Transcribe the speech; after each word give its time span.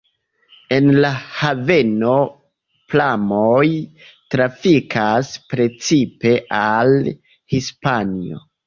En 0.77 0.87
la 1.03 1.11
haveno 1.33 2.15
pramoj 2.95 3.69
trafikas 4.37 5.33
precipe 5.55 6.37
al 6.67 7.03
Hispanio. 7.57 8.47